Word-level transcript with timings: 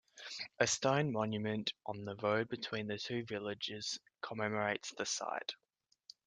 A 0.57 0.65
stone 0.65 1.11
monument 1.11 1.73
on 1.85 2.05
the 2.05 2.15
road 2.15 2.49
between 2.49 2.87
the 2.87 2.97
two 2.97 3.23
villages 3.23 3.99
commemorates 4.23 4.89
the 4.93 5.05
site. 5.05 5.53